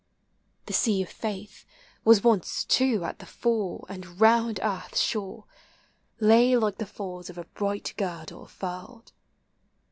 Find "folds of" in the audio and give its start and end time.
6.87-7.37